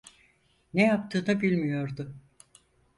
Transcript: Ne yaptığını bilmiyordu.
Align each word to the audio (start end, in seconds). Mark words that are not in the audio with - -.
Ne 0.73 0.81
yaptığını 0.83 1.39
bilmiyordu. 1.41 2.15